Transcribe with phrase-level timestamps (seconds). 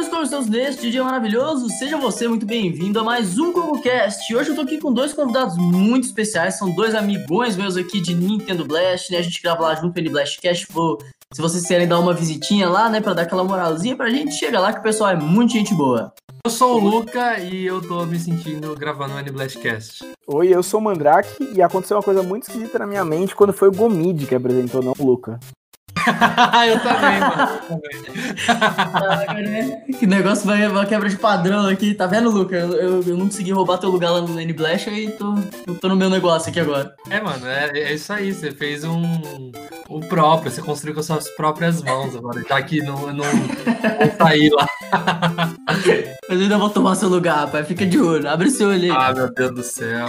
[0.00, 1.68] senhores, como estamos neste dia maravilhoso?
[1.68, 4.34] Seja você muito bem-vindo a mais um CocoCast.
[4.34, 8.14] Hoje eu tô aqui com dois convidados muito especiais, são dois amigões meus aqui de
[8.14, 9.18] Nintendo Blast, né?
[9.18, 10.98] A gente grava lá junto no Blastcast, vou...
[11.32, 14.58] se vocês querem dar uma visitinha lá, né, pra dar aquela moralzinha pra gente, chega
[14.58, 16.12] lá que o pessoal é muito gente boa.
[16.44, 20.04] Eu sou o Luca e eu tô me sentindo gravando o N-Blastcast.
[20.26, 23.52] Oi, eu sou o Mandrake e aconteceu uma coisa muito esquisita na minha mente quando
[23.52, 25.38] foi o Gomid que apresentou, não o Luca.
[26.66, 27.60] eu também, mano.
[29.98, 31.94] que negócio vai, vai quebra de padrão aqui.
[31.94, 32.56] Tá vendo, Luca?
[32.56, 35.34] Eu, eu, eu não consegui roubar teu lugar lá no N-Blast e tô,
[35.80, 36.94] tô no meu negócio aqui agora.
[37.08, 38.32] É, mano, é, é isso aí.
[38.32, 39.02] Você fez um
[39.88, 44.16] o próprio, você construiu com as suas próprias mãos agora, já que não, não, não
[44.16, 44.66] sair lá.
[45.66, 47.64] Mas eu ainda vou tomar seu lugar, pai.
[47.64, 48.90] Fica de olho, abre seu olho aí.
[48.90, 50.06] Ah, meu Deus do céu.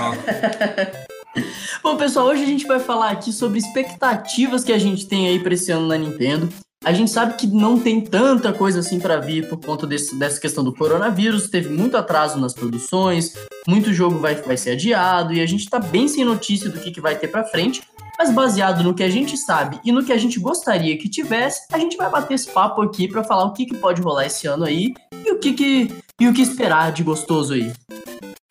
[1.84, 5.40] Bom, pessoal, hoje a gente vai falar aqui sobre expectativas que a gente tem aí
[5.40, 6.50] para esse ano na Nintendo.
[6.84, 10.40] A gente sabe que não tem tanta coisa assim para vir por conta desse, dessa
[10.40, 13.34] questão do coronavírus, teve muito atraso nas produções,
[13.68, 16.90] muito jogo vai, vai ser adiado e a gente tá bem sem notícia do que,
[16.90, 17.84] que vai ter para frente.
[18.18, 21.68] Mas baseado no que a gente sabe e no que a gente gostaria que tivesse,
[21.72, 24.48] a gente vai bater esse papo aqui para falar o que, que pode rolar esse
[24.48, 24.94] ano aí
[25.26, 27.72] e o que, que e o que esperar de gostoso aí.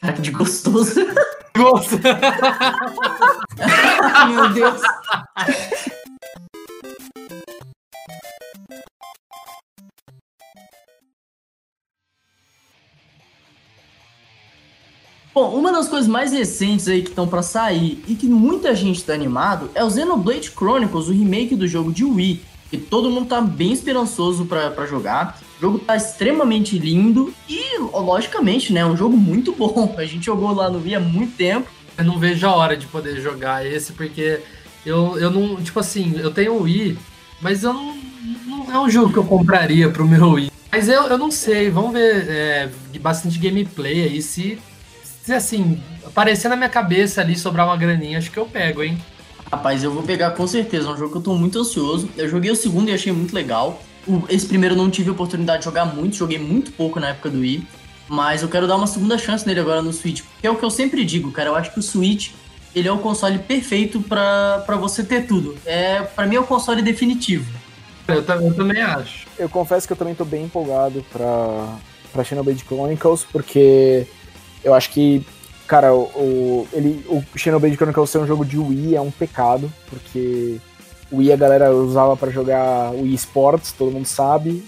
[0.01, 1.01] Cara, de gostoso.
[1.61, 2.01] Gosto.
[4.29, 4.81] Meu Deus.
[15.35, 19.05] Bom, uma das coisas mais recentes aí que estão para sair e que muita gente
[19.05, 23.29] tá animado é o Xenoblade Chronicles, o remake do jogo de Wii, que todo mundo
[23.29, 25.39] tá bem esperançoso para jogar.
[25.61, 29.95] O jogo tá extremamente lindo e, logicamente, né, é um jogo muito bom.
[29.99, 31.69] A gente jogou lá no Wii há muito tempo.
[31.99, 34.41] Eu não vejo a hora de poder jogar esse, porque
[34.87, 36.99] eu, eu não, tipo assim, eu tenho o Wii,
[37.43, 37.95] mas eu não,
[38.47, 40.51] não é um jogo que eu compraria pro meu Wii.
[40.73, 44.59] Mas eu, eu não sei, vamos ver é, bastante gameplay aí, se
[45.23, 48.99] se assim, aparecer na minha cabeça ali, sobrar uma graninha, acho que eu pego, hein?
[49.53, 50.89] Rapaz, eu vou pegar com certeza.
[50.89, 52.09] É um jogo que eu tô muito ansioso.
[52.17, 53.83] Eu joguei o segundo e achei muito legal.
[54.29, 57.31] Esse primeiro eu não tive a oportunidade de jogar muito, joguei muito pouco na época
[57.31, 57.67] do Wii.
[58.09, 60.23] Mas eu quero dar uma segunda chance nele agora no Switch.
[60.23, 61.49] Porque é o que eu sempre digo, cara.
[61.49, 62.33] Eu acho que o Switch
[62.75, 65.57] ele é o console perfeito para você ter tudo.
[65.65, 67.51] É, para mim é o console definitivo.
[68.09, 69.27] Eu, eu, também acho.
[69.39, 71.77] Eu confesso que eu também tô bem empolgado pra,
[72.13, 74.07] pra Xenoblade Chronicles, porque
[74.65, 75.25] eu acho que,
[75.67, 79.73] cara, o, o, ele, o Xenoblade Chronicles ser um jogo de Wii é um pecado,
[79.89, 80.59] porque
[81.11, 84.65] o Wii a galera usava para jogar Wii Sports, todo mundo sabe.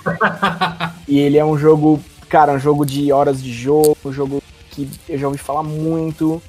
[1.08, 4.88] e ele é um jogo, cara, um jogo de horas de jogo, um jogo que
[5.08, 6.42] eu já ouvi falar muito,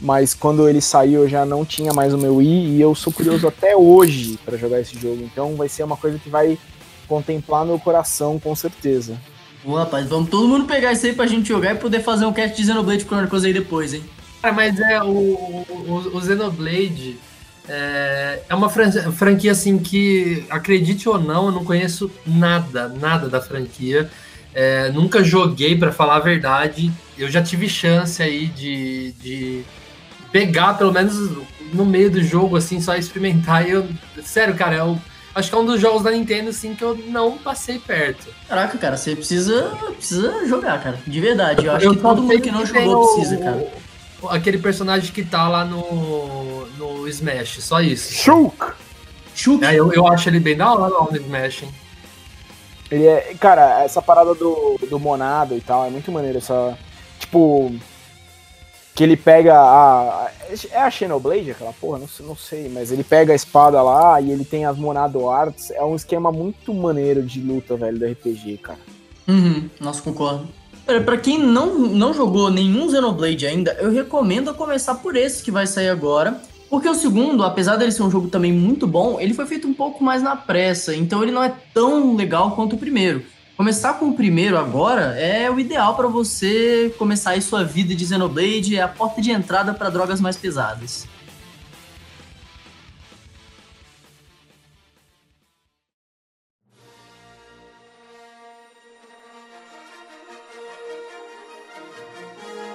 [0.00, 3.12] mas quando ele saiu eu já não tinha mais o meu Wii e eu sou
[3.12, 5.22] curioso até hoje para jogar esse jogo.
[5.22, 6.58] Então vai ser uma coisa que vai
[7.06, 9.20] contemplar meu coração com certeza.
[9.62, 12.32] Bom, rapaz, vamos todo mundo pegar isso aí pra gente jogar e poder fazer um
[12.32, 14.04] cast de Xenoblade Chronicles aí depois, hein?
[14.42, 17.18] Cara, mas é o, o, o Xenoblade
[17.68, 23.40] é, é uma franquia assim que, acredite ou não, eu não conheço nada, nada da
[23.40, 24.10] franquia.
[24.54, 26.92] É, nunca joguei, para falar a verdade.
[27.18, 29.64] Eu já tive chance aí de, de
[30.30, 31.38] pegar, pelo menos
[31.72, 33.66] no meio do jogo, assim, só experimentar.
[33.66, 33.88] E eu,
[34.22, 35.00] sério, cara, o
[35.34, 38.28] acho que é um dos jogos da Nintendo, assim, que eu não passei perto.
[38.48, 40.98] Caraca, cara, você precisa, precisa jogar, cara.
[41.06, 41.66] De verdade.
[41.66, 43.66] Eu acho eu que todo mundo que não jogou precisa, cara.
[44.30, 48.12] Aquele personagem que tá lá no, no Smash, só isso.
[48.12, 48.72] Shulk!
[49.34, 49.64] Shulk?
[49.64, 51.74] É, eu, eu acho ele bem da hora lá no Smash, hein?
[52.90, 53.34] Ele é.
[53.40, 56.38] Cara, essa parada do, do Monado e tal, é muito maneiro.
[56.38, 56.78] Essa.
[57.18, 57.72] Tipo,
[58.94, 60.30] que ele pega a.
[60.70, 61.98] É a Xenoblade aquela porra?
[61.98, 65.70] Não, não sei, mas ele pega a espada lá e ele tem as Monado Arts.
[65.72, 68.78] É um esquema muito maneiro de luta, velho, do RPG, cara.
[69.26, 70.48] Uhum, nossa, concordo.
[70.84, 75.66] Pra quem não, não jogou nenhum Xenoblade ainda, eu recomendo começar por esse que vai
[75.66, 76.40] sair agora.
[76.68, 79.72] Porque o segundo, apesar dele ser um jogo também muito bom, ele foi feito um
[79.72, 83.22] pouco mais na pressa, então ele não é tão legal quanto o primeiro.
[83.56, 88.04] Começar com o primeiro agora é o ideal para você começar aí sua vida de
[88.04, 91.06] Xenoblade, é a porta de entrada para drogas mais pesadas.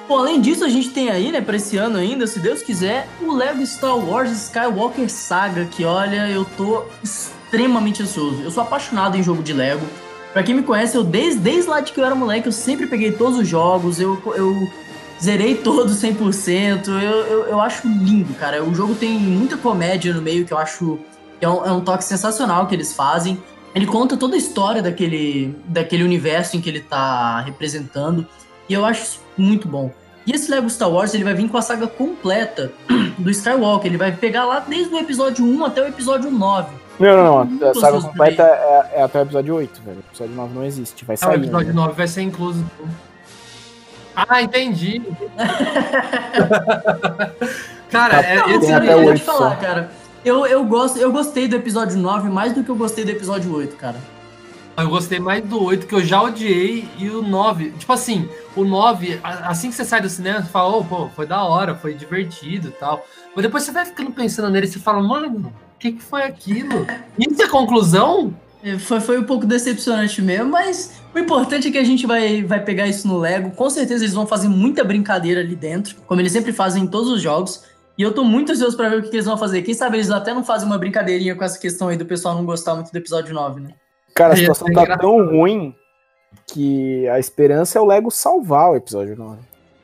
[0.09, 3.07] Bom, além disso, a gente tem aí, né, pra esse ano ainda, se Deus quiser,
[3.21, 8.41] o Lego Star Wars Skywalker Saga, que olha, eu tô extremamente ansioso.
[8.41, 9.85] Eu sou apaixonado em jogo de Lego.
[10.33, 12.87] Pra quem me conhece, eu desde, desde lá de que eu era moleque, eu sempre
[12.87, 14.55] peguei todos os jogos, eu, eu
[15.21, 18.63] zerei todos 100%, eu, eu, eu acho lindo, cara.
[18.63, 20.97] O jogo tem muita comédia no meio que eu acho
[21.37, 23.39] que é um, é um toque sensacional que eles fazem.
[23.75, 28.27] Ele conta toda a história daquele, daquele universo em que ele tá representando.
[28.69, 29.91] E eu acho isso muito bom.
[30.25, 32.71] E esse Lego Star Wars ele vai vir com a saga completa
[33.17, 33.89] do Skywalker.
[33.89, 36.69] Ele vai pegar lá desde o episódio 1 até o episódio 9.
[36.99, 37.69] Não, não, não.
[37.69, 39.97] A saga completa é, é, até o episódio 8, velho.
[39.97, 41.03] O episódio 9 não existe.
[41.03, 41.29] Vai sair.
[41.29, 41.73] Ah, o episódio né?
[41.73, 42.63] 9 vai ser incluso.
[44.15, 45.01] Ah, entendi.
[47.89, 49.89] cara, é, esse eu ia te falar, cara.
[50.23, 53.55] Eu, eu, gosto, eu gostei do episódio 9 mais do que eu gostei do episódio
[53.55, 53.95] 8, cara.
[54.81, 57.71] Eu gostei mais do 8, que eu já odiei, e o 9.
[57.71, 61.25] Tipo assim, o 9, assim que você sai do cinema, você fala, oh, pô, foi
[61.25, 63.05] da hora, foi divertido e tal.
[63.35, 66.23] Mas depois você vai ficando pensando nele e você fala, mano, o que, que foi
[66.23, 66.85] aquilo?
[67.17, 68.33] Isso é conclusão?
[68.61, 72.43] É, foi, foi um pouco decepcionante mesmo, mas o importante é que a gente vai,
[72.43, 73.51] vai pegar isso no Lego.
[73.51, 77.09] Com certeza eles vão fazer muita brincadeira ali dentro, como eles sempre fazem em todos
[77.09, 77.63] os jogos.
[77.97, 79.61] E eu tô muito ansioso pra ver o que, que eles vão fazer.
[79.61, 82.45] Quem sabe eles até não fazem uma brincadeirinha com essa questão aí do pessoal não
[82.45, 83.73] gostar muito do episódio 9, né?
[84.19, 85.73] Cara, a situação tá tão ruim
[86.45, 89.39] que a esperança é o Lego salvar o episódio 9.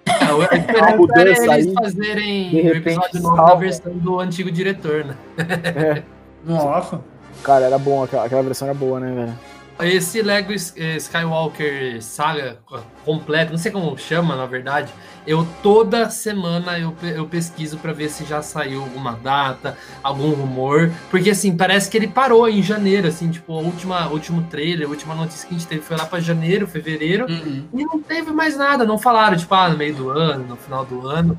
[0.06, 5.16] É, a esperança é eles fazerem o episódio 9 na versão do antigo diretor, né?
[5.38, 6.04] É.
[6.44, 7.00] Nossa.
[7.44, 9.40] Cara, era bom, aquela, aquela versão era boa, né, velho?
[9.80, 12.60] Esse Lego eh, Skywalker Saga
[13.04, 14.92] completo, não sei como chama, na verdade,
[15.28, 20.92] eu toda semana eu, eu pesquiso para ver se já saiu alguma data, algum rumor,
[21.12, 24.90] porque assim, parece que ele parou em janeiro, assim, tipo, a última último trailer, a
[24.90, 27.66] última notícia que a gente teve foi lá para janeiro, fevereiro, uhum.
[27.74, 30.86] e não teve mais nada, não falaram, tipo, ah, no meio do ano, no final
[30.86, 31.38] do ano.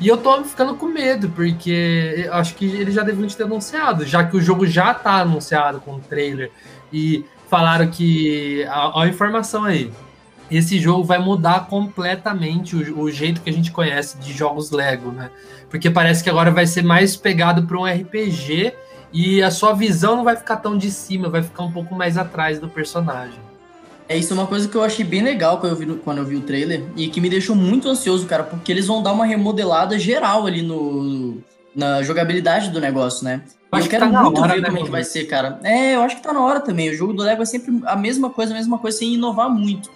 [0.00, 4.24] E eu tô ficando com medo, porque acho que ele já deviam ter anunciado, já
[4.24, 6.50] que o jogo já tá anunciado com o trailer
[6.92, 8.64] e falaram que.
[8.64, 9.88] A, a informação aí.
[10.50, 15.10] Esse jogo vai mudar completamente o, o, jeito que a gente conhece de jogos Lego,
[15.10, 15.30] né?
[15.70, 18.74] Porque parece que agora vai ser mais pegado para um RPG
[19.12, 22.18] e a sua visão não vai ficar tão de cima, vai ficar um pouco mais
[22.18, 23.38] atrás do personagem.
[24.06, 26.26] É isso é uma coisa que eu achei bem legal quando eu, vi, quando eu
[26.26, 29.24] vi o trailer e que me deixou muito ansioso, cara, porque eles vão dar uma
[29.24, 31.38] remodelada geral ali no,
[31.74, 33.40] na jogabilidade do negócio, né?
[33.78, 35.58] Eu, eu quero tá muito hora, ver né, como é que vai ser, cara.
[35.62, 36.90] É, eu acho que tá na hora também.
[36.90, 39.90] O jogo do Lego é sempre a mesma coisa, a mesma coisa, sem inovar muito.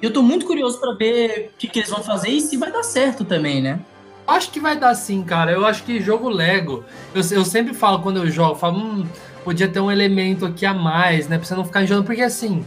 [0.00, 2.56] E eu tô muito curioso para ver o que, que eles vão fazer e se
[2.56, 3.78] vai dar certo também, né?
[4.26, 5.52] Acho que vai dar sim, cara.
[5.52, 6.84] Eu acho que jogo Lego.
[7.14, 9.06] Eu, eu sempre falo quando eu jogo, eu falo, hum,
[9.44, 11.38] podia ter um elemento aqui a mais, né?
[11.38, 12.64] Pra você não ficar enjoando, porque assim,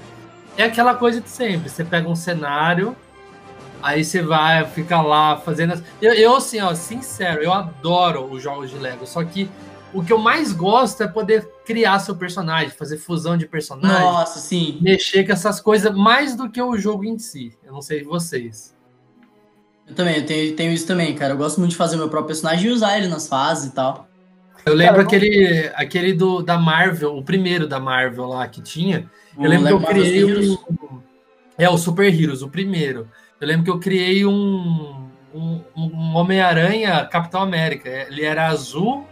[0.57, 1.69] é aquela coisa de sempre.
[1.69, 2.95] Você pega um cenário,
[3.81, 5.81] aí você vai, fica lá fazendo.
[6.01, 9.50] Eu, eu, assim, ó, sincero, eu adoro os jogos de Lego, só que
[9.95, 14.01] o que eu mais gosto é poder criar seu personagem, fazer fusão de personagens.
[14.01, 14.77] Nossa, sim.
[14.81, 17.57] Mexer com essas coisas mais do que o jogo em si.
[17.63, 18.75] Eu não sei vocês.
[19.88, 21.33] Eu também, eu tenho, tenho isso também, cara.
[21.33, 23.71] Eu gosto muito de fazer o meu próprio personagem e usar ele nas fases e
[23.74, 24.06] tal.
[24.65, 25.71] Eu lembro cara, aquele, não...
[25.75, 29.09] aquele do, da Marvel, o primeiro da Marvel lá que tinha.
[29.39, 30.57] Eu lembro que eu criei um.
[31.57, 33.07] É, o Super Heroes, o primeiro.
[33.39, 37.89] Eu lembro que eu criei um, um, um Homem-Aranha Capitão América.
[37.89, 39.06] Ele era azul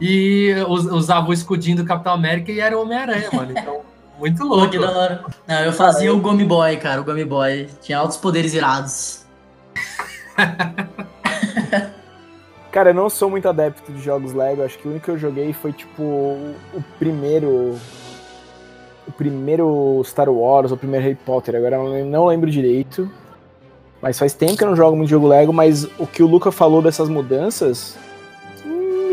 [0.00, 3.52] e usava o escudinho do Capitão América e era o Homem-Aranha, mano.
[3.52, 3.80] Então,
[4.18, 4.70] muito louco.
[4.70, 5.24] que da hora.
[5.46, 7.68] Não, eu fazia o Gummy Boy, cara, o Gummy Boy.
[7.80, 9.24] Tinha altos poderes irados.
[12.70, 14.62] cara, eu não sou muito adepto de jogos Lego.
[14.62, 17.78] Acho que o único que eu joguei foi, tipo, o primeiro.
[19.08, 21.54] O primeiro Star Wars, o primeiro Harry Potter.
[21.54, 23.10] Agora eu não lembro direito.
[24.02, 25.52] Mas faz tempo que eu não jogo muito jogo Lego.
[25.52, 27.96] Mas o que o Luca falou dessas mudanças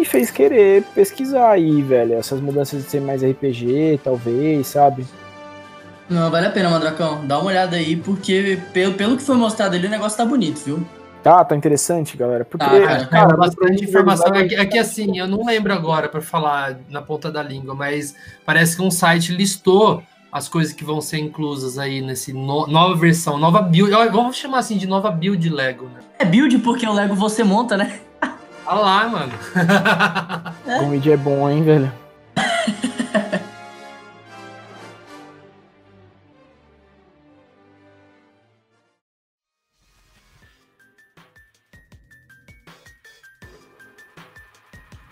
[0.04, 2.16] me fez querer pesquisar aí, velho.
[2.16, 5.06] Essas mudanças de ser mais RPG, talvez, sabe?
[6.10, 7.26] Não, vale a pena, Mandracão.
[7.26, 10.58] Dá uma olhada aí, porque pelo, pelo que foi mostrado ali, o negócio tá bonito,
[10.58, 10.86] viu?
[11.24, 12.44] Tá, tá interessante, galera.
[12.44, 14.28] Porque, ah, cara, cara, bastante informação.
[14.34, 18.14] Aqui, aqui, assim, eu não lembro agora para falar na ponta da língua, mas
[18.46, 22.96] parece que um site listou as coisas que vão ser inclusas aí nesse no, nova
[22.98, 23.94] versão, nova build.
[24.12, 26.02] Vamos chamar assim de nova build Lego, né?
[26.20, 28.02] É build porque o Lego você monta, né?
[28.66, 29.34] Olha lá, mano.
[30.66, 30.80] é?
[30.80, 31.92] Comida é bom, hein, velho?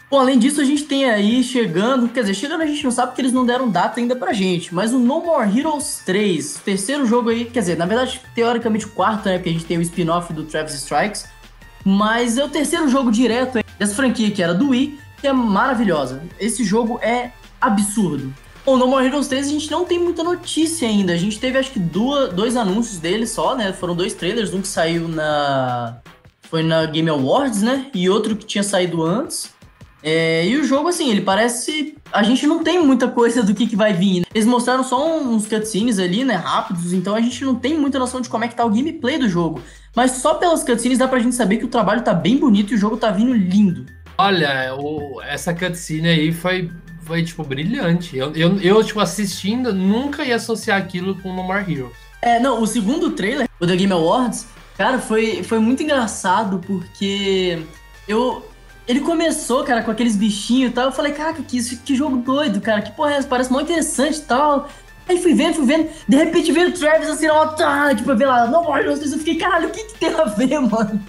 [0.09, 3.11] Bom, além disso, a gente tem aí chegando, quer dizer, chegando a gente não sabe
[3.11, 7.05] porque eles não deram data ainda pra gente, mas o No More Heroes 3, terceiro
[7.05, 9.81] jogo aí, quer dizer, na verdade, teoricamente o quarto, né, porque a gente tem o
[9.81, 11.29] spin-off do Travis Strikes,
[11.83, 16.21] mas é o terceiro jogo direto dessa franquia que era do Wii, que é maravilhosa.
[16.39, 18.33] Esse jogo é absurdo.
[18.63, 21.13] Bom, No More Heroes 3 a gente não tem muita notícia ainda.
[21.13, 23.73] A gente teve acho que duas, dois anúncios dele só, né?
[23.73, 25.97] Foram dois trailers, um que saiu na.
[26.43, 27.89] Foi na Game Awards, né?
[27.93, 29.49] E outro que tinha saído antes.
[30.03, 31.95] É, e o jogo, assim, ele parece.
[32.11, 34.21] A gente não tem muita coisa do que, que vai vir.
[34.21, 34.25] Né?
[34.33, 36.35] Eles mostraram só uns cutscenes ali, né?
[36.35, 39.17] Rápidos, então a gente não tem muita noção de como é que tá o gameplay
[39.17, 39.61] do jogo.
[39.95, 42.75] Mas só pelas cutscenes dá pra gente saber que o trabalho tá bem bonito e
[42.75, 43.85] o jogo tá vindo lindo.
[44.17, 48.17] Olha, o, essa cutscene aí foi, foi tipo, brilhante.
[48.17, 51.93] Eu, eu, eu, tipo, assistindo, nunca ia associar aquilo com No More Heroes.
[52.21, 54.45] É, não, o segundo trailer, o The Game Awards,
[54.77, 57.63] cara, foi, foi muito engraçado porque
[58.07, 58.45] eu,
[58.91, 60.85] ele começou, cara, com aqueles bichinhos e tal.
[60.85, 62.81] Eu falei, caraca, que, que jogo doido, cara.
[62.81, 63.27] Que porra é essa?
[63.27, 64.67] Parece muito interessante e tal.
[65.07, 65.89] Aí fui vendo, fui vendo.
[66.07, 69.37] De repente veio o Travis assim, ó, tá, tipo, ver lá, não morre, eu fiquei,
[69.37, 71.01] caralho, o que que tem a ver, mano?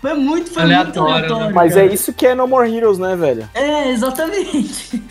[0.00, 1.46] Foi muito, foi aleatório, muito aleatório.
[1.46, 1.52] Né?
[1.54, 3.48] Mas é isso que é No More Heroes, né, velho?
[3.54, 5.02] É, exatamente.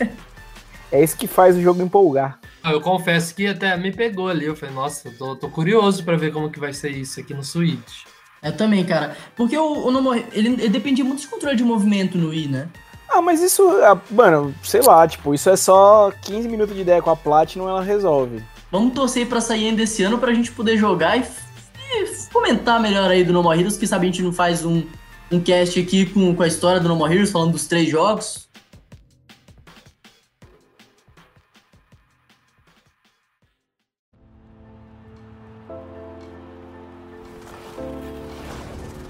[0.90, 2.38] é isso que faz o jogo empolgar.
[2.64, 4.44] Eu confesso que até me pegou ali.
[4.44, 7.32] Eu falei, nossa, eu tô, tô curioso para ver como que vai ser isso aqui
[7.32, 8.04] no Switch.
[8.42, 9.16] Eu também, cara.
[9.36, 12.68] Porque o, o Nomo, ele, ele dependia muito de controle de movimento no Wii, né?
[13.08, 17.02] Ah, mas isso, ah, mano, sei lá, tipo, isso é só 15 minutos de ideia
[17.02, 18.42] com a Platinum, ela resolve.
[18.70, 23.10] Vamos torcer pra sair ainda esse ano pra gente poder jogar e, e comentar melhor
[23.10, 23.76] aí do No More Heroes.
[23.76, 24.82] Quem sabe a gente não faz um,
[25.30, 28.48] um cast aqui com, com a história do No More Heroes, falando dos três jogos.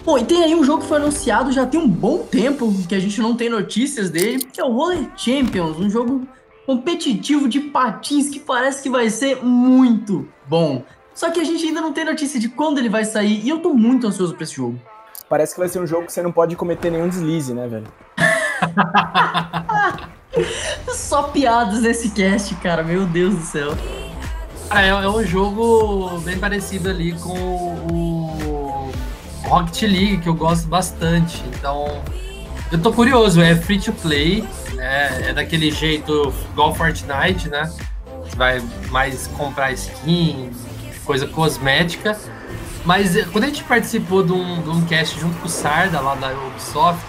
[0.04, 2.94] Bom, e tem aí um jogo que foi anunciado já tem um bom tempo que
[2.94, 6.26] a gente não tem notícias dele, que é o Roller Champions, um jogo
[6.66, 10.82] competitivo de patins que parece que vai ser muito bom.
[11.14, 13.60] Só que a gente ainda não tem notícia de quando ele vai sair e eu
[13.60, 14.80] tô muito ansioso pra esse jogo.
[15.28, 17.86] Parece que vai ser um jogo que você não pode cometer nenhum deslize, né, velho?
[20.92, 23.70] Só piadas nesse cast, cara, meu Deus do céu.
[24.70, 27.36] é, é um jogo bem parecido ali com
[27.92, 28.01] o
[29.44, 31.42] Rocket League, que eu gosto bastante.
[31.48, 32.02] Então,
[32.70, 34.44] eu tô curioso, é free to play,
[34.74, 35.28] né?
[35.28, 37.70] é daquele jeito igual Fortnite, né?
[38.24, 40.50] Você vai mais comprar skin,
[41.04, 42.18] coisa cosmética.
[42.84, 46.00] Mas eh, quando a gente participou de um, de um cast junto com o Sarda
[46.00, 47.04] lá da Ubisoft,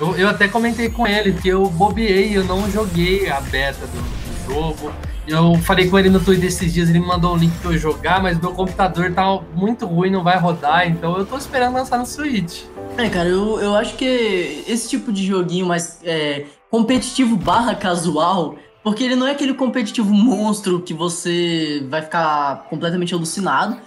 [0.00, 4.00] eu, eu até comentei com ele que eu bobeei, eu não joguei a beta do,
[4.00, 4.92] do jogo.
[5.26, 7.78] Eu falei com ele no Twitter esses dias, ele me mandou um link pra eu
[7.78, 11.98] jogar, mas meu computador tá muito ruim, não vai rodar, então eu tô esperando lançar
[11.98, 12.64] no Switch.
[12.98, 18.56] É, cara, eu, eu acho que esse tipo de joguinho mais é, competitivo barra casual,
[18.82, 23.78] porque ele não é aquele competitivo monstro que você vai ficar completamente alucinado,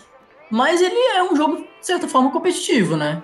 [0.49, 3.21] mas ele é um jogo, de certa forma, competitivo, né?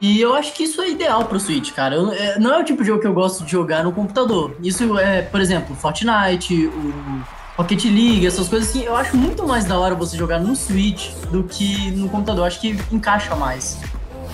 [0.00, 1.94] E eu acho que isso é ideal pro Switch, cara.
[1.94, 4.56] Eu, é, não é o tipo de jogo que eu gosto de jogar no computador.
[4.62, 7.22] Isso é, por exemplo, Fortnite, o
[7.56, 11.10] Rocket League, essas coisas que eu acho muito mais da hora você jogar no Switch
[11.30, 12.46] do que no computador.
[12.46, 13.78] Acho que encaixa mais.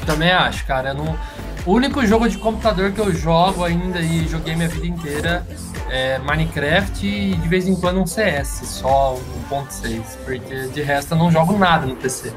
[0.04, 0.94] Também acho, cara.
[0.94, 1.18] Não...
[1.64, 5.44] O único jogo de computador que eu jogo ainda e joguei minha vida inteira
[5.90, 9.18] é Minecraft e de vez em quando um CS, só
[9.50, 12.32] 1.6, porque de resto eu não jogo nada no PC.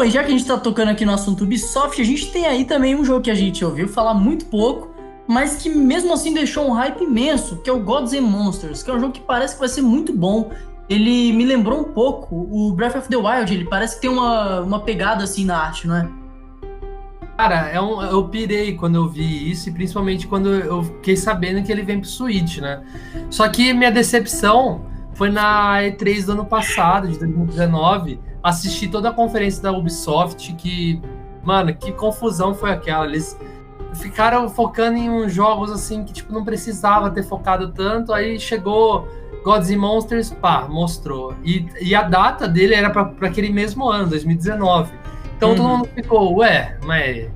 [0.00, 2.46] Bom, e já que a gente tá tocando aqui no assunto Ubisoft, a gente tem
[2.46, 4.88] aí também um jogo que a gente ouviu falar muito pouco,
[5.28, 8.90] mas que mesmo assim deixou um hype imenso, que é o Gods and Monsters, que
[8.90, 10.52] é um jogo que parece que vai ser muito bom.
[10.88, 14.62] Ele me lembrou um pouco o Breath of the Wild, ele parece que tem uma,
[14.62, 16.08] uma pegada assim na arte, não é?
[17.36, 21.62] Cara, é um, eu pirei quando eu vi isso, e principalmente quando eu fiquei sabendo
[21.62, 22.82] que ele vem pro Switch, né?
[23.28, 24.80] Só que minha decepção
[25.12, 31.00] foi na E3 do ano passado, de 2019 assisti toda a conferência da Ubisoft, que,
[31.42, 33.06] mano, que confusão foi aquela.
[33.06, 33.38] Eles
[33.94, 38.12] ficaram focando em uns jogos assim que tipo não precisava ter focado tanto.
[38.12, 39.08] Aí chegou
[39.44, 41.34] Gods and Monsters, pá, mostrou.
[41.44, 44.92] E, e a data dele era para aquele mesmo ano, 2019.
[45.36, 45.56] Então uhum.
[45.56, 47.30] todo mundo ficou, ué, mas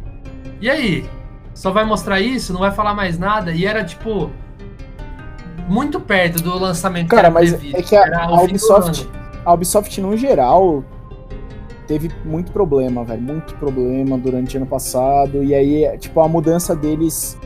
[0.60, 1.08] e aí?
[1.54, 2.52] Só vai mostrar isso?
[2.52, 3.52] Não vai falar mais nada?
[3.52, 4.30] E era tipo
[5.68, 7.08] muito perto do lançamento.
[7.08, 9.08] Cara, mas previsto, é que a, a Ubisoft,
[9.44, 10.84] a Ubisoft no geral
[11.86, 15.42] teve muito problema, velho, muito problema durante ano passado.
[15.42, 17.38] E aí, tipo, a mudança deles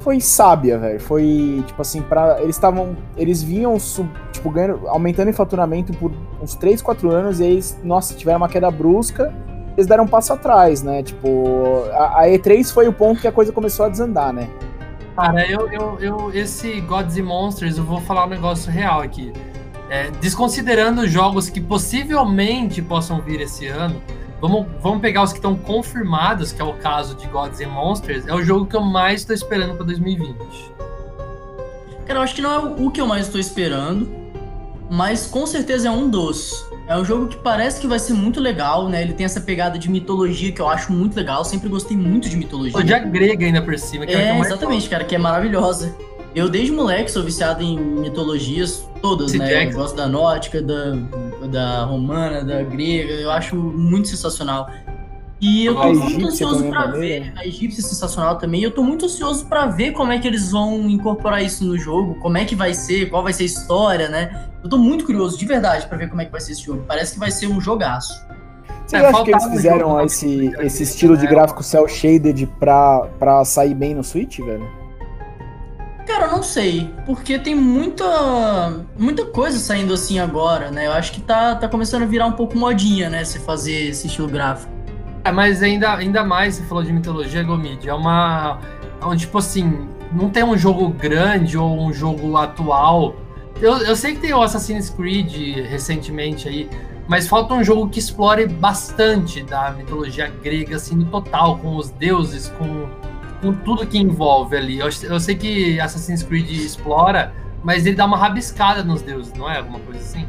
[0.00, 1.00] foi sábia, velho.
[1.00, 3.76] Foi, tipo assim, para eles estavam, eles vinham,
[4.32, 8.48] tipo, ganhando, aumentando em faturamento por uns 3, 4 anos e eles, nossa, tiveram uma
[8.48, 9.32] queda brusca.
[9.76, 11.02] Eles deram um passo atrás, né?
[11.02, 14.48] Tipo, a, a E3 foi o ponto que a coisa começou a desandar, né?
[15.16, 19.32] Cara, eu, eu, eu, esse Gods and Monsters, eu vou falar um negócio real aqui.
[19.90, 24.02] É, desconsiderando jogos que possivelmente possam vir esse ano,
[24.40, 28.26] vamos, vamos pegar os que estão confirmados, que é o caso de Gods and Monsters,
[28.26, 30.72] é o jogo que eu mais estou esperando para 2020.
[32.06, 34.08] Cara, eu acho que não é o que eu mais estou esperando,
[34.90, 36.64] mas com certeza é um dos.
[36.86, 39.00] É um jogo que parece que vai ser muito legal, né?
[39.00, 41.42] Ele tem essa pegada de mitologia que eu acho muito legal.
[41.42, 42.82] Sempre gostei muito de mitologia.
[42.82, 44.04] De grega ainda por cima.
[44.04, 45.94] Que é, é exatamente, cara, que é maravilhosa.
[46.34, 49.46] Eu, desde moleque, sou viciado em mitologias todas, né?
[49.46, 49.78] Jackson.
[49.78, 50.96] Eu gosto da nórdica, da,
[51.46, 53.12] da romana, da grega.
[53.12, 54.70] Eu acho muito sensacional.
[55.38, 57.34] E eu tô muito ansioso para ver.
[57.36, 58.62] A egípcia é sensacional também.
[58.62, 61.76] E eu tô muito ansioso para ver como é que eles vão incorporar isso no
[61.76, 64.48] jogo, como é que vai ser, qual vai ser a história, né?
[64.62, 66.82] Eu tô muito curioso, de verdade, para ver como é que vai ser esse jogo.
[66.88, 68.14] Parece que vai ser um jogaço.
[68.86, 73.44] Você é, acha que eles fizeram esse, esse estilo de gráfico cel shaded pra, pra
[73.44, 74.83] sair bem no Switch, velho?
[76.06, 80.86] Cara, eu não sei, porque tem muita muita coisa saindo assim agora, né?
[80.86, 83.24] Eu acho que tá, tá começando a virar um pouco modinha, né?
[83.24, 84.72] Você fazer esse estilo gráfico.
[85.24, 88.60] É, mas ainda, ainda mais, você falou de mitologia, Gomid, é uma.
[89.00, 93.16] É tipo assim, não tem um jogo grande ou um jogo atual.
[93.60, 95.32] Eu, eu sei que tem o Assassin's Creed
[95.66, 96.68] recentemente aí,
[97.08, 101.90] mas falta um jogo que explore bastante da mitologia grega, assim, no total, com os
[101.90, 102.86] deuses, com,
[103.44, 104.78] com tudo que envolve ali.
[104.78, 109.50] Eu, eu sei que Assassin's Creed explora, mas ele dá uma rabiscada nos deuses, não
[109.50, 109.58] é?
[109.58, 110.26] Alguma coisa assim?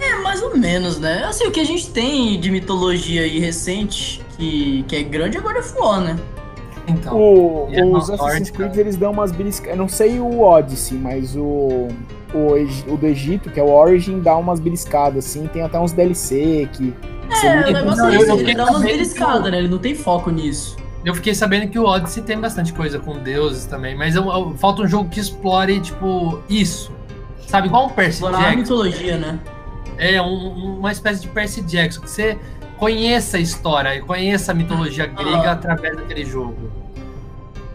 [0.00, 1.24] É, mais ou menos, né?
[1.24, 5.58] Assim, o que a gente tem de mitologia aí recente, que, que é grande, agora
[5.58, 6.16] é War, né?
[6.86, 9.72] Então, o, é os Assassin's Creed, eles dão umas beliscadas.
[9.72, 11.88] Eu não sei o Odyssey, mas o,
[12.32, 15.48] o, o do Egito, que é o Origin, dá umas beliscadas, assim.
[15.48, 16.94] Tem até uns DLC que...
[17.44, 19.58] É, o negócio é esse, ele dá umas beliscadas, né?
[19.58, 20.76] Ele não tem foco nisso.
[21.08, 24.54] Eu fiquei sabendo que o Odyssey tem bastante coisa com deuses também, mas eu, eu,
[24.58, 26.92] falta um jogo que explore, tipo, isso.
[27.46, 28.36] Sabe, igual um Percy Jackson.
[28.36, 29.40] a mitologia, né?
[29.96, 32.38] É um, uma espécie de Percy Jackson, que você
[32.76, 35.52] conheça a história, conheça a mitologia grega ah.
[35.52, 36.70] através daquele jogo.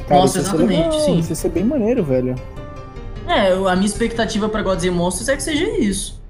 [0.08, 1.18] Cara, Nossa, exatamente, sim.
[1.18, 2.36] Isso ia ser bem maneiro, velho.
[3.28, 6.22] É, a minha expectativa para Gods and Monsters é que seja isso.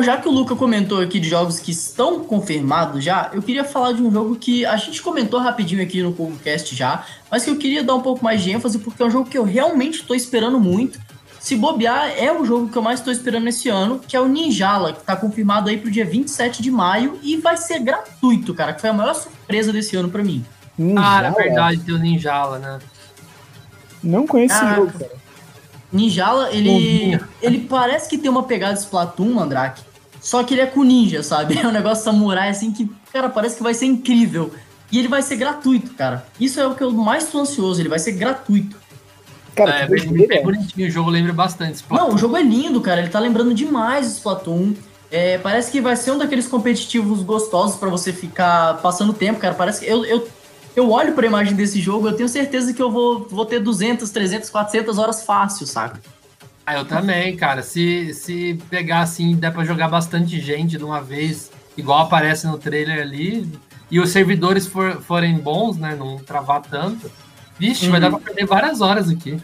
[0.00, 3.92] Já que o Luca comentou aqui de jogos que estão confirmados já, eu queria falar
[3.92, 7.56] de um jogo que a gente comentou rapidinho aqui no podcast já, mas que eu
[7.56, 10.16] queria dar um pouco mais de ênfase porque é um jogo que eu realmente estou
[10.16, 10.98] esperando muito.
[11.38, 14.28] Se bobear, é o jogo que eu mais estou esperando esse ano, que é o
[14.28, 18.72] Ninjala, que está confirmado aí pro dia 27 de maio e vai ser gratuito, cara,
[18.72, 20.44] que foi a maior surpresa desse ano para mim.
[20.78, 21.28] Ninjala?
[21.28, 22.78] Ah, é verdade, tem o Ninjala, né?
[24.02, 25.22] Não conheço esse jogo, cara.
[25.92, 29.82] Ninjala, ele, ele parece que tem uma pegada Splatoon, Mandrake.
[30.20, 31.58] Só que ele é com ninja, sabe?
[31.62, 34.52] É um negócio samurai assim que, cara, parece que vai ser incrível.
[34.90, 36.26] E ele vai ser gratuito, cara.
[36.38, 38.76] Isso é o que eu mais tô ansioso, ele vai ser gratuito.
[39.54, 42.08] Cara, é, bem, bem bonitinho, o jogo lembra bastante Splatoon.
[42.08, 43.00] Não, o jogo é lindo, cara.
[43.00, 44.74] Ele tá lembrando demais o Splatoon.
[45.10, 49.54] É, parece que vai ser um daqueles competitivos gostosos para você ficar passando tempo, cara.
[49.54, 50.26] Parece que eu, eu
[50.74, 54.10] eu olho pra imagem desse jogo, eu tenho certeza que eu vou, vou ter 200,
[54.10, 56.00] 300, 400 horas fácil, saca?
[56.64, 57.62] Ah, eu também, cara.
[57.62, 62.56] Se, se pegar assim, der pra jogar bastante gente de uma vez, igual aparece no
[62.56, 63.50] trailer ali,
[63.90, 67.10] e os servidores for, forem bons, né, não travar tanto,
[67.58, 67.90] vixe, uhum.
[67.90, 69.40] vai dar pra perder várias horas aqui.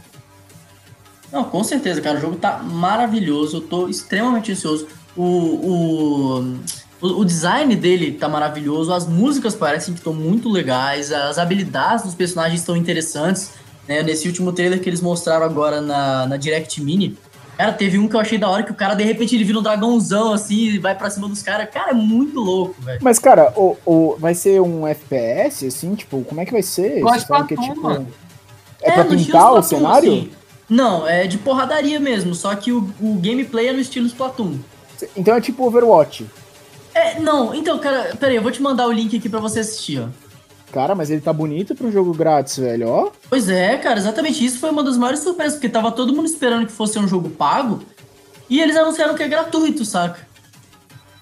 [1.31, 2.19] Não, com certeza, cara.
[2.19, 3.59] O jogo tá maravilhoso.
[3.59, 4.88] Eu tô extremamente ansioso.
[5.14, 6.59] O, o,
[7.01, 12.15] o, design dele tá maravilhoso, as músicas parecem que estão muito legais, as habilidades dos
[12.15, 13.53] personagens estão interessantes.
[13.87, 14.03] Né?
[14.03, 17.17] Nesse último trailer que eles mostraram agora na, na Direct Mini,
[17.57, 19.59] cara, teve um que eu achei da hora que o cara, de repente, ele vira
[19.59, 21.71] um dragãozão assim e vai pra cima dos caras.
[21.71, 22.99] Cara, é muito louco, velho.
[23.01, 25.95] Mas, cara, o, o, vai ser um FPS, assim?
[25.95, 27.03] Tipo, como é que vai ser?
[27.47, 28.05] Que é, tipo, é,
[28.83, 30.13] é pra pintar o cenário?
[30.13, 30.31] Assim.
[30.69, 34.59] Não, é de porradaria mesmo, só que o, o gameplay é no estilo Splatoon.
[35.17, 36.27] Então é tipo Overwatch.
[37.18, 40.00] É, não, então, cara, peraí, eu vou te mandar o link aqui pra você assistir,
[40.00, 40.09] ó.
[40.72, 43.11] Cara, mas ele tá bonito pra um jogo grátis, velho, ó.
[43.28, 44.44] Pois é, cara, exatamente.
[44.44, 47.31] Isso foi uma das maiores surpresas, porque tava todo mundo esperando que fosse um jogo
[47.31, 47.81] pago
[48.50, 50.26] e eles anunciaram que é gratuito, saca?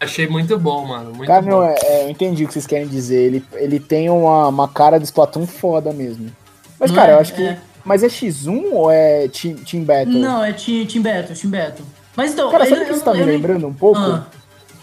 [0.00, 1.14] Achei muito bom, mano.
[1.14, 1.50] Muito cara, bom.
[1.50, 3.22] não, é, é, eu entendi o que vocês querem dizer.
[3.22, 6.30] Ele, ele tem uma, uma cara de Splatoon foda mesmo.
[6.78, 7.42] Mas, não cara, é, eu acho que.
[7.42, 7.58] É.
[7.84, 10.18] Mas é X1 ou é Team, team Battle?
[10.18, 11.86] Não, é Team, team Battle, Team Battle.
[12.16, 12.50] Mas então.
[12.50, 14.00] Cara, sabe o que você tá me lembrando um pouco?
[14.00, 14.26] Ah.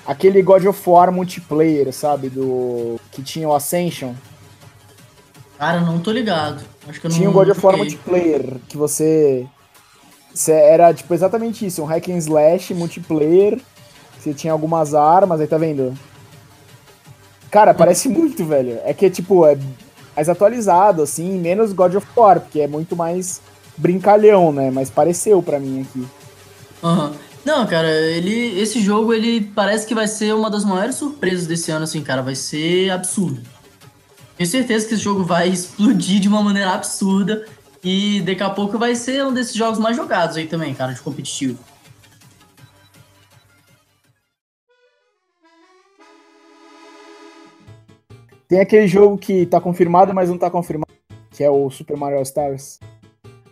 [0.05, 2.29] Aquele God of War multiplayer, sabe?
[2.29, 2.99] Do.
[3.11, 4.13] Que tinha o Ascension.
[5.57, 6.63] Cara, não tô ligado.
[6.87, 9.47] Acho que eu tinha o God of War multiplayer, que você.
[10.33, 13.61] Você era tipo exatamente isso, um hack and slash multiplayer.
[14.19, 15.97] Você tinha algumas armas, aí tá vendo?
[17.51, 18.79] Cara, parece muito, velho.
[18.83, 19.57] É que tipo, é
[20.15, 23.41] mais atualizado, assim, menos God of War, porque é muito mais
[23.77, 24.71] brincalhão, né?
[24.71, 26.07] Mas pareceu para mim aqui.
[26.83, 27.13] Aham.
[27.45, 31.71] Não, cara, ele, esse jogo ele parece que vai ser uma das maiores surpresas desse
[31.71, 32.21] ano, assim, cara.
[32.21, 33.41] Vai ser absurdo.
[34.37, 37.45] Tenho certeza que esse jogo vai explodir de uma maneira absurda
[37.83, 41.01] e daqui a pouco vai ser um desses jogos mais jogados aí também, cara, de
[41.01, 41.59] competitivo.
[48.47, 50.93] Tem aquele jogo que tá confirmado, mas não tá confirmado,
[51.31, 52.79] que é o Super Mario Stars.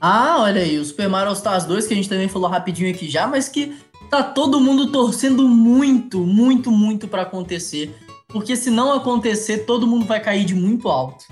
[0.02, 3.08] Ah, olha aí, o Super Mario Stars 2, que a gente também falou rapidinho aqui
[3.08, 3.78] já, mas que
[4.10, 7.96] tá todo mundo torcendo muito, muito, muito para acontecer.
[8.28, 11.26] Porque se não acontecer, todo mundo vai cair de muito alto.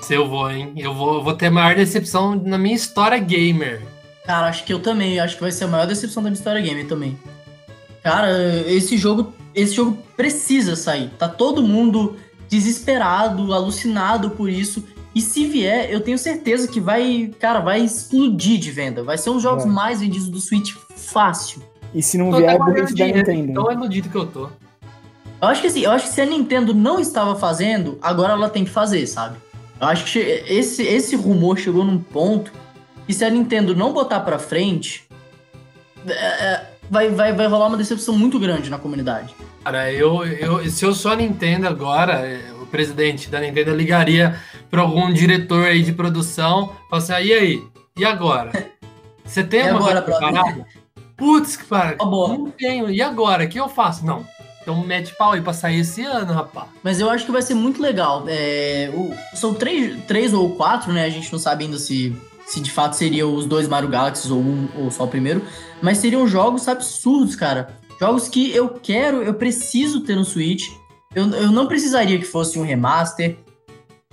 [0.00, 0.72] Se eu vou, hein?
[0.76, 3.82] Eu vou, eu vou ter a maior decepção na minha história gamer.
[4.24, 6.60] Cara, acho que eu também, acho que vai ser a maior decepção da minha história
[6.60, 7.18] gamer também.
[8.00, 8.30] Cara,
[8.68, 11.10] esse jogo, esse jogo precisa sair.
[11.18, 12.16] Tá todo mundo
[12.48, 14.84] desesperado, alucinado por isso.
[15.14, 19.02] E se vier, eu tenho certeza que vai, cara, vai explodir de venda.
[19.02, 19.72] Vai ser um dos jogos Vai.
[19.72, 21.62] mais vendidos do Switch fácil.
[21.94, 23.52] E se não Tô vier, é burrice da Nintendo.
[23.52, 24.48] Tão iludido que eu tô.
[25.42, 28.48] Eu acho que assim, eu acho que se a Nintendo não estava fazendo, agora ela
[28.48, 29.36] tem que fazer, sabe?
[29.80, 32.52] Eu acho que esse, esse rumor chegou num ponto
[33.06, 35.04] que se a Nintendo não botar pra frente,
[36.06, 39.34] é, é, vai, vai, vai rolar uma decepção muito grande na comunidade.
[39.64, 44.36] Cara, eu, eu, se eu sou a Nintendo agora, é, presidente da Nintendo ligaria
[44.68, 47.62] para algum diretor aí de produção, fala assim, ah, e aí?
[47.96, 48.50] E agora?
[49.24, 50.66] Você tem E uma agora, preparada?
[51.16, 52.28] Putz, cara, Ó, boa.
[52.36, 52.90] não tenho.
[52.90, 53.44] E agora?
[53.44, 54.04] O que eu faço?
[54.04, 54.26] Não.
[54.60, 56.66] Então mete pau aí pra sair esse ano, rapaz.
[56.82, 58.24] Mas eu acho que vai ser muito legal.
[58.28, 61.04] É, o- são três, três ou quatro, né?
[61.04, 62.14] A gente não sabe ainda se,
[62.46, 65.42] se de fato seriam os dois Mario Galaxies ou um ou só o primeiro.
[65.80, 67.76] Mas seriam jogos absurdos, cara.
[68.00, 70.68] Jogos que eu quero, eu preciso ter no Switch.
[71.14, 73.36] Eu, eu não precisaria que fosse um remaster.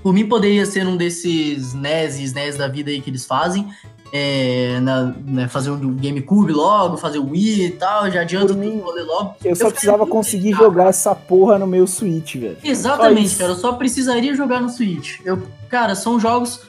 [0.02, 3.68] Por mim, poderia ser um desses NES e SNES da vida aí que eles fazem.
[4.12, 8.10] É, na- né, fazer um GameCube logo, fazer o Wii e tal.
[8.10, 9.36] Já adianta tudo mim, rolê logo.
[9.46, 12.58] Eu só Eu precisava quero- conseguir jogar essa porra no meu Switch, velho.
[12.64, 13.52] Exatamente, cara.
[13.52, 15.20] Eu só precisaria jogar no Switch.
[15.24, 16.62] Eu, cara, são jogos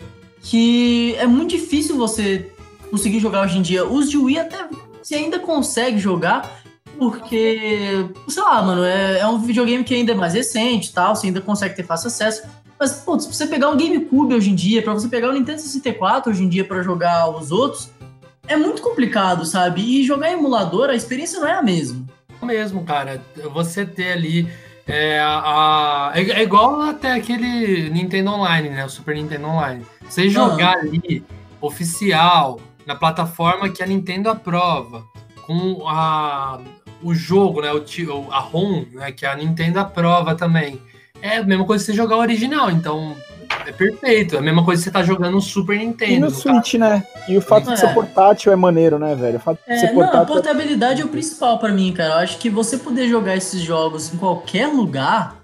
[0.42, 2.50] que é muito difícil você
[2.90, 3.86] conseguir jogar hoje em dia.
[3.86, 4.66] Os de Wii até
[5.02, 6.59] você ainda consegue jogar,
[7.00, 11.16] porque, sei lá, mano, é, é um videogame que ainda é mais recente e tal,
[11.16, 12.42] você ainda consegue ter fácil acesso.
[12.78, 15.62] Mas, pô, se você pegar um GameCube hoje em dia, pra você pegar o Nintendo
[15.62, 17.90] 64 hoje em dia pra jogar os outros,
[18.46, 19.80] é muito complicado, sabe?
[19.80, 22.04] E jogar em emulador, a experiência não é a mesma.
[22.42, 23.24] mesmo, cara.
[23.54, 24.46] Você ter ali.
[24.86, 28.84] É, a, é, é igual até aquele Nintendo Online, né?
[28.84, 29.86] O Super Nintendo Online.
[30.06, 31.24] Você jogar ali,
[31.62, 35.02] oficial, na plataforma que a Nintendo aprova,
[35.46, 36.60] com a,
[37.02, 37.72] o jogo, né?
[37.72, 39.12] O, o- a ROM, né?
[39.12, 40.80] Que a Nintendo aprova também.
[41.22, 43.14] É a mesma coisa que você jogar o original, então
[43.66, 44.36] é perfeito.
[44.36, 46.12] É a mesma coisa que você tá jogando no Super Nintendo.
[46.12, 46.30] E no.
[46.30, 47.04] Switch, né?
[47.28, 47.76] E o fato de É.
[47.76, 49.36] ser portátil é maneiro, né, velho?
[49.36, 50.26] O fato de É, ser não, a portátil.
[50.34, 52.14] portabilidade é o principal pra mim, cara.
[52.14, 55.36] Eu acho que você poder jogar esses jogos em qualquer lugar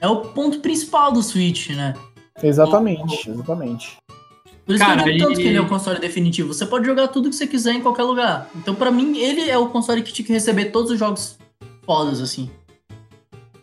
[0.00, 1.92] é o ponto principal do Switch, né?
[2.42, 3.96] Exatamente, exatamente.
[4.68, 6.52] Por isso Cara, que eu digo tanto e- que ele é o console definitivo.
[6.52, 8.50] Você pode jogar tudo que você quiser em qualquer lugar.
[8.54, 11.38] Então, pra mim, ele é o console que tinha que receber todos os jogos
[11.86, 12.50] fodas, assim.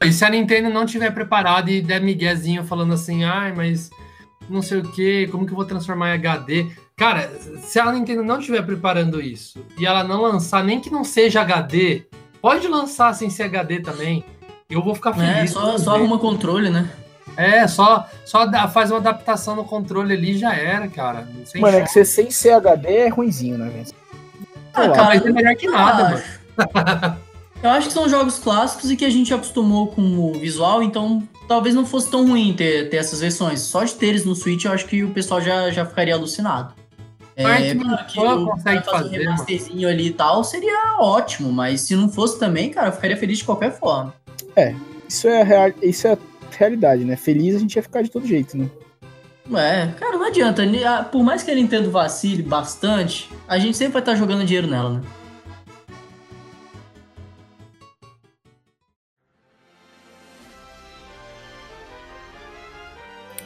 [0.03, 3.91] E se a Nintendo não tiver preparada e der miguezinho falando assim, ai, mas
[4.49, 6.65] não sei o que, como que eu vou transformar em HD?
[6.97, 7.29] Cara,
[7.61, 11.41] se a Nintendo não estiver preparando isso e ela não lançar, nem que não seja
[11.41, 12.03] HD,
[12.41, 14.23] pode lançar sem ser HD também.
[14.67, 15.51] Eu vou ficar É, feliz.
[15.51, 16.89] só, só arruma controle, né?
[17.37, 21.27] É, só, só faz uma adaptação no controle ali e já era, cara.
[21.45, 23.87] Sem Mano, é que você sem ser HD é ruimzinho, né, velho?
[24.73, 27.25] Ah, cara, mas é melhor que eu nada, acho.
[27.63, 31.23] Eu acho que são jogos clássicos e que a gente acostumou com o visual, então
[31.47, 33.61] talvez não fosse tão ruim ter, ter essas versões.
[33.61, 36.75] Só de ter eles no Switch, eu acho que o pessoal já, já ficaria alucinado.
[37.35, 41.81] Mas É, claro que o consegue fazer um remasterzinho ali e tal seria ótimo, mas
[41.81, 44.13] se não fosse também, cara, eu ficaria feliz de qualquer forma.
[45.07, 46.17] Isso é, real, isso é
[46.57, 47.15] realidade, né?
[47.15, 48.69] Feliz a gente ia ficar de todo jeito, né?
[49.53, 50.63] É, cara, não adianta.
[51.11, 54.89] Por mais que a Nintendo vacile bastante, a gente sempre vai estar jogando dinheiro nela,
[54.89, 55.01] né?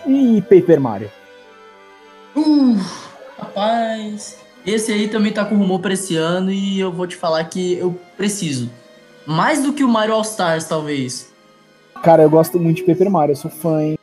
[0.07, 1.11] E Paper Mario?
[2.35, 2.77] Uh,
[3.37, 4.37] rapaz.
[4.65, 7.73] Esse aí também tá com rumor pra esse ano e eu vou te falar que
[7.73, 8.69] eu preciso.
[9.25, 11.31] Mais do que o Mario All Stars, talvez.
[12.03, 13.99] Cara, eu gosto muito de Paper Mario, eu sou fã, hein?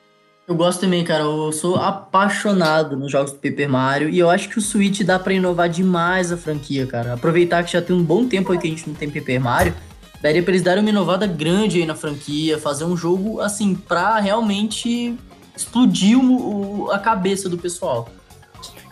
[0.46, 1.24] Eu gosto também, cara.
[1.24, 4.08] Eu sou apaixonado nos jogos do Paper Mario.
[4.08, 7.14] E eu acho que o Switch dá pra inovar demais a franquia, cara.
[7.14, 9.74] Aproveitar que já tem um bom tempo aí que a gente não tem Paper Mario.
[10.22, 12.58] Daria pra eles darem uma inovada grande aí na franquia.
[12.58, 15.16] Fazer um jogo, assim, pra realmente
[15.56, 18.08] explodir o- a cabeça do pessoal.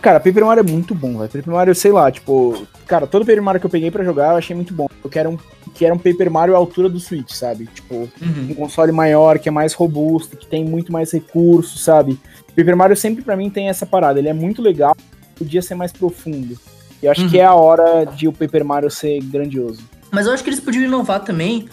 [0.02, 1.30] Cara, Paper Mario é muito bom, velho.
[1.30, 2.66] Paper Mario, sei lá, tipo.
[2.86, 4.88] Cara, todo Paper Mario que eu peguei pra jogar eu achei muito bom.
[5.02, 5.38] Eu quero um,
[5.74, 7.66] que era um Paper Mario à altura do Switch, sabe?
[7.74, 8.48] Tipo, Uhum.
[8.50, 12.18] um console maior, que é mais robusto, que tem muito mais recursos, sabe?
[12.56, 14.18] Paper Mario sempre pra mim tem essa parada.
[14.18, 14.96] Ele é muito legal,
[15.36, 16.56] podia ser mais profundo.
[17.02, 17.28] E eu acho Uhum.
[17.28, 19.82] que é a hora de o Paper Mario ser grandioso.
[20.10, 21.66] Mas eu acho que eles podiam inovar também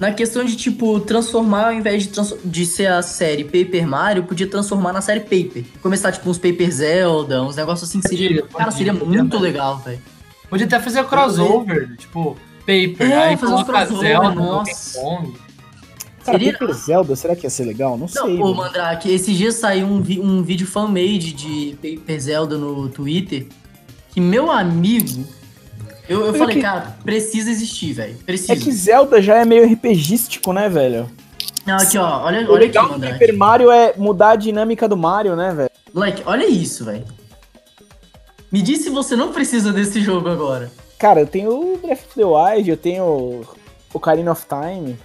[0.00, 4.24] na questão de, tipo, transformar, ao invés de, trans- de ser a série Paper Mario,
[4.24, 5.64] podia transformar na série Paper.
[5.80, 8.42] Começar, tipo, uns Paper Zelda, uns negócios assim, seria.
[8.42, 10.00] Podia, cara, seria podia, muito legal, velho.
[10.50, 14.98] Podia até fazer crossover, tipo, Paper, É, aí fazer uns coloca crossover, Zelda, nossa.
[16.24, 17.90] Cara, Seria- Paper Zelda, será que ia ser legal?
[17.92, 18.38] Não, Não, sei.
[18.38, 18.54] pô.
[18.54, 23.46] Mandrake, esses dias saiu um, vi- um vídeo fan-made de Paper Zelda no Twitter,
[24.10, 25.26] que meu amigo.
[26.08, 28.14] Eu, eu falei, é que- cara, precisa existir, velho.
[28.24, 28.52] Precisa.
[28.52, 31.10] É que Zelda já é meio RPGístico, né, velho?
[31.66, 33.18] Não, aqui, ó, olha, O olha aqui, legal do Mandrake.
[33.18, 35.70] Paper Mario é mudar a dinâmica do Mario, né, velho?
[35.92, 37.04] Moleque, olha isso, velho.
[38.50, 40.70] Me diz se você não precisa desse jogo agora.
[41.04, 43.46] Cara, eu tenho o Breath of the Wild, eu tenho o
[43.92, 44.98] Ocarina of Time.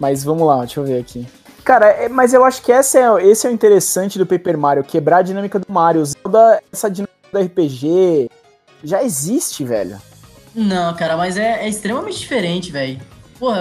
[0.00, 1.26] Mas vamos lá, deixa eu ver aqui.
[1.62, 4.82] Cara, é- mas eu acho que essa é, esse é o interessante do Paper Mario,
[4.82, 6.02] quebrar a dinâmica do Mario.
[6.02, 8.30] Zelda, essa dinâmica do RPG
[8.82, 10.00] já existe, velho.
[10.54, 12.98] Não, cara, mas é, é extremamente diferente, velho.
[13.38, 13.60] Porra,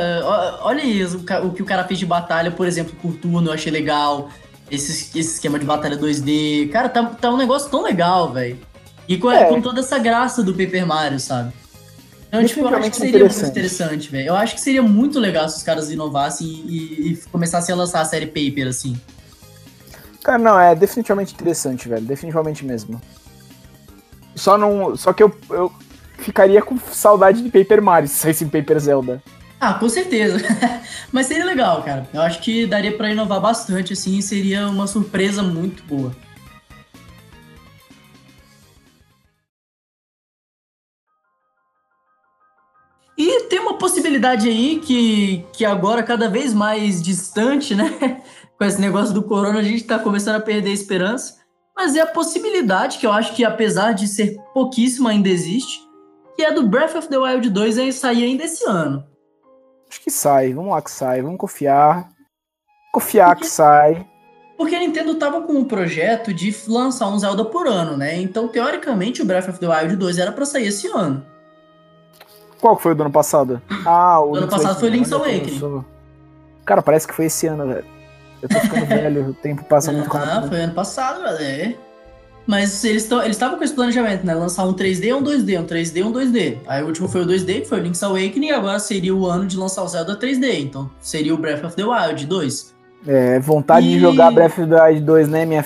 [0.61, 3.73] olha isso, o que o cara fez de batalha, por exemplo, por turno, eu achei
[3.73, 4.29] legal.
[4.71, 6.69] Esse, esse esquema de batalha 2D.
[6.71, 8.70] Cara, tá, tá um negócio tão legal, velho.
[9.07, 9.45] E com, É.
[9.45, 11.53] com toda essa graça do Paper Mario, sabe?
[12.27, 13.49] Então, tipo, eu acho que seria muito interessante.
[13.51, 14.27] interessante, velho.
[14.27, 17.99] Eu acho que seria muito legal se os caras inovassem e, e começassem a lançar
[17.99, 18.99] a série Paper, assim.
[20.23, 22.05] Cara, não, é definitivamente interessante, velho.
[22.05, 23.01] Definitivamente mesmo.
[24.33, 24.95] Só não.
[24.95, 25.71] Só que eu, eu
[26.19, 29.21] ficaria com saudade de Paper Mario se saísse em Paper Zelda.
[29.59, 30.37] Ah, com certeza.
[31.11, 32.07] Mas seria legal, cara.
[32.13, 36.15] Eu acho que daria pra inovar bastante, assim, e seria uma surpresa muito boa.
[43.51, 48.21] Tem uma possibilidade aí que, que agora, cada vez mais distante, né?
[48.57, 51.35] Com esse negócio do corona, a gente tá começando a perder a esperança.
[51.75, 55.81] Mas é a possibilidade, que eu acho que apesar de ser pouquíssima, ainda existe,
[56.33, 59.03] que é do Breath of the Wild 2 aí sair ainda esse ano.
[59.89, 62.09] Acho que sai, vamos lá que sai, vamos confiar.
[62.93, 64.07] Confiar Porque- que sai.
[64.57, 68.21] Porque a Nintendo tava com um projeto de lançar um Zelda por ano, né?
[68.21, 71.25] Então, teoricamente, o Breath of the Wild 2 era pra sair esse ano.
[72.61, 73.61] Qual que foi o do ano passado?
[73.85, 75.83] Ah, o Do ano passado foi Link's Awakening.
[76.63, 77.85] Cara, parece que foi esse ano, velho.
[78.41, 80.49] Eu tô ficando velho, o tempo passa muito Ah, rápido.
[80.49, 81.75] foi ano passado, velho.
[82.47, 84.33] Mas eles estavam com esse planejamento, né?
[84.33, 86.57] Lançar um 3D e um 2D, um 3D e um 2D.
[86.67, 89.25] Aí o último foi o 2D, que foi o Link's Awakening, e agora seria o
[89.27, 90.59] ano de lançar o Zelda 3D.
[90.59, 92.73] Então seria o Breath of the Wild 2.
[93.07, 95.65] É, vontade de E- jogar Breath of the Wild 2, né, minha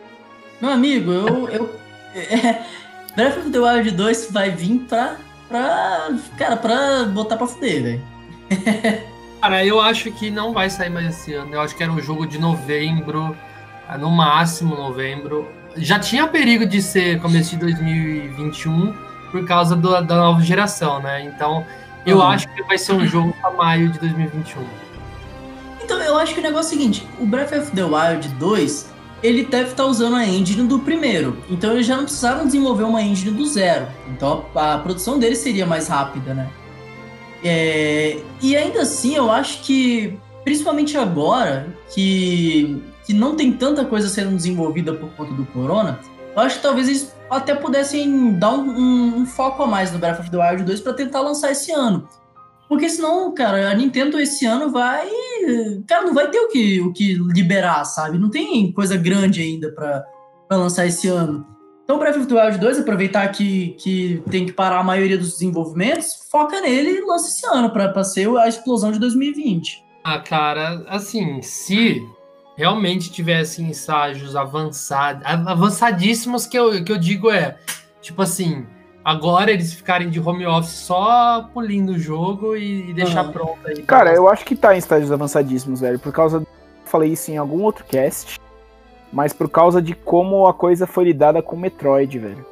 [0.60, 1.48] Meu amigo, eu.
[1.50, 1.70] eu
[3.14, 5.16] Breath of the Wild 2 vai vir pra.
[5.48, 6.08] Pra.
[6.36, 8.02] Cara, pra botar pra fuder, velho.
[9.40, 11.54] Cara, eu acho que não vai sair mais esse ano.
[11.54, 13.36] Eu acho que era um jogo de novembro,
[13.88, 15.48] ah, no máximo novembro.
[15.76, 18.94] Já tinha perigo de ser começo de 2021
[19.30, 21.22] por causa do- da nova geração, né?
[21.22, 21.64] Então,
[22.06, 22.22] eu Uhum.
[22.28, 24.64] acho que vai ser um jogo pra maio de 2021.
[25.82, 28.90] Então, eu acho que o negócio é o seguinte: o Breath of the Wild 2,
[29.26, 31.36] ele deve estar usando a engine do primeiro.
[31.50, 33.86] Então, eles já não precisaram desenvolver uma engine do zero.
[34.10, 36.48] Então, a, a produção dele seria mais rápida, né?
[37.44, 44.08] É, e ainda assim, eu acho que, principalmente agora, que, que não tem tanta coisa
[44.08, 46.00] sendo desenvolvida por conta do corona,
[46.34, 49.98] eu acho que talvez eles até pudessem dar um, um- um foco a mais no
[49.98, 52.08] Breath of the Wild 2 para tentar lançar esse ano.
[52.68, 55.08] Porque senão, cara, a Nintendo esse ano vai.
[55.86, 58.18] Cara, não vai ter o que, o que liberar, sabe?
[58.18, 60.04] Não tem coisa grande ainda pra,
[60.48, 61.46] pra lançar esse ano.
[61.84, 65.34] Então, Breath of the Wild 2, aproveitar que, que tem que parar a maioria dos
[65.34, 69.84] desenvolvimentos, foca nele e lança esse ano pra, pra ser a explosão de 2020.
[70.02, 72.02] Ah, cara, assim, se
[72.56, 77.56] realmente tivessem estágios avançados, avançadíssimos que eu, que eu digo é,
[78.00, 78.66] tipo assim,
[79.06, 83.30] agora eles ficarem de home office só polindo o jogo e, e deixar Aham.
[83.32, 83.80] pronto aí.
[83.82, 86.38] Cara, eu acho que tá em estágios avançadíssimos, velho, por causa.
[86.38, 86.46] Eu
[86.84, 88.40] falei isso em algum outro cast,
[89.12, 92.44] mas por causa de como a coisa foi lidada com Metroid, velho.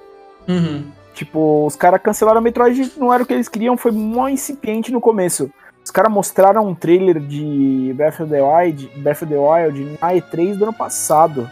[0.47, 0.85] Uhum.
[1.13, 5.01] Tipo, os caras cancelaram Metroid, não era o que eles queriam, foi mó incipiente no
[5.01, 5.51] começo.
[5.85, 10.13] Os caras mostraram um trailer de Breath of the Wild, Breath of the Wild na
[10.15, 11.51] E3 do ano passado.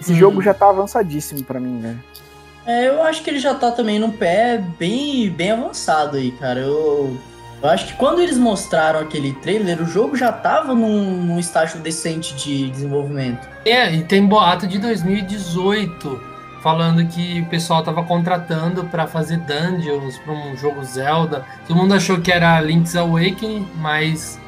[0.00, 0.18] Esse Uhum.
[0.18, 2.00] jogo já tá avançadíssimo pra mim, velho.
[2.66, 6.60] É, eu acho que ele já tá também num pé bem, bem avançado aí, cara.
[6.60, 7.16] Eu,
[7.62, 11.80] eu acho que quando eles mostraram aquele trailer, o jogo já tava num, num estágio
[11.80, 13.48] decente de desenvolvimento.
[13.64, 20.16] É, e tem boato de 2018 falando que o pessoal tava contratando para fazer dungeons
[20.18, 21.44] para um jogo Zelda.
[21.66, 24.40] Todo mundo achou que era Link's Awakening, mas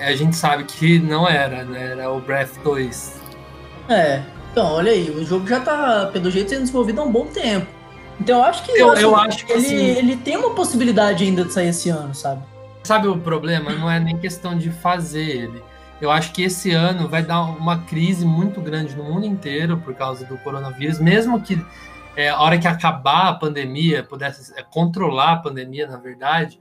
[0.00, 1.92] a gente sabe que não era, né?
[1.92, 3.20] Era o Breath 2.
[3.88, 4.20] É,
[4.56, 7.66] então, olha aí, o jogo já tá, pelo jeito, sendo desenvolvido há um bom tempo.
[8.18, 11.22] Então eu acho que, Eu- eu acho, acho que, ele, assim- ele tem uma possibilidade
[11.24, 12.40] ainda de sair esse ano, sabe?
[12.82, 13.72] Sabe o problema?
[13.74, 15.62] Não é nem questão de fazer ele.
[16.00, 19.94] Eu acho que esse ano vai dar uma crise muito grande no mundo inteiro por
[19.94, 21.62] causa do coronavírus, mesmo que
[22.16, 26.58] é, a hora que acabar a pandemia, pudesse é, controlar a pandemia, na verdade,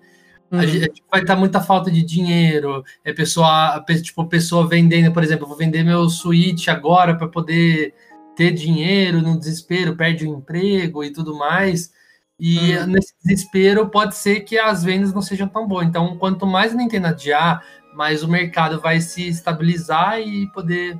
[0.51, 0.59] Uhum.
[0.59, 5.23] a gente vai estar muita falta de dinheiro, é pessoa, pe- tipo, pessoa vendendo, por
[5.23, 7.93] exemplo, vou vender meu Switch agora para poder
[8.35, 11.91] ter dinheiro no desespero, perde o emprego e tudo mais.
[12.39, 12.87] E Uhum.
[12.87, 15.87] nesse desespero pode ser que as vendas não sejam tão boas.
[15.87, 17.63] Então, quanto mais a Nintendo adiar,
[17.95, 20.99] mais o mercado vai se estabilizar e poder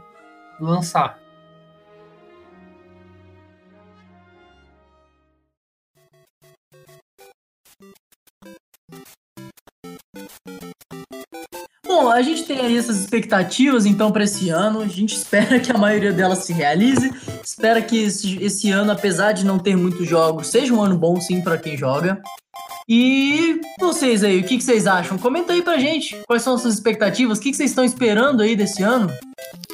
[0.60, 1.20] lançar.
[12.06, 14.80] Bom, a gente tem aí essas expectativas então para esse ano.
[14.80, 17.12] A gente espera que a maioria delas se realize.
[17.44, 21.20] Espera que esse, esse ano, apesar de não ter muitos jogos, seja um ano bom
[21.20, 22.22] sim para quem joga.
[22.88, 25.18] E vocês aí, o que, que vocês acham?
[25.18, 28.44] Comenta aí pra gente quais são as suas expectativas, o que, que vocês estão esperando
[28.44, 29.12] aí desse ano.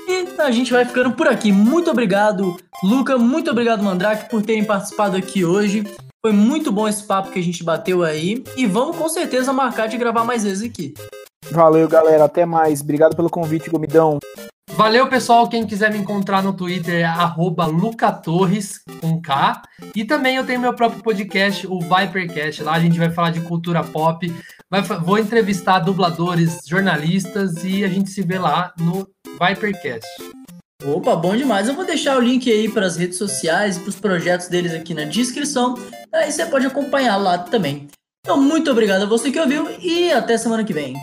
[0.08, 1.52] E a gente vai ficando por aqui.
[1.52, 3.18] Muito obrigado, Luca.
[3.18, 5.84] Muito obrigado, Mandrake, por terem participado aqui hoje.
[6.26, 8.42] Foi muito bom esse papo que a gente bateu aí.
[8.56, 10.94] E vamos com certeza marcar de gravar mais vezes aqui.
[11.52, 12.26] Valeu, galera.
[12.26, 12.82] Até mais.
[12.82, 14.20] Obrigado pelo convite, Gomidão.
[14.72, 15.50] Valeu, pessoal.
[15.50, 19.62] Quem quiser me encontrar no Twitter é arroba lucatorres, com K.
[19.96, 22.64] E também eu tenho meu próprio podcast, o Vipercast.
[22.64, 24.34] Lá a gente vai falar de cultura pop.
[24.70, 29.06] Vai vou entrevistar dubladores, jornalistas e a gente se vê lá no
[29.40, 30.08] Vipercast.
[30.86, 31.68] Opa, bom demais.
[31.68, 34.74] Eu vou deixar o link aí para as redes sociais e para os projetos deles
[34.74, 35.76] aqui na descrição.
[36.14, 37.88] Aí você pode acompanhar lá também.
[38.24, 40.94] Então, muito obrigado a você que ouviu e até semana que vem.